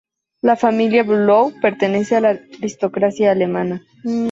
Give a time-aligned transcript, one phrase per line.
[0.41, 3.83] La familia Bülow pertenece a la aristocracia alemana.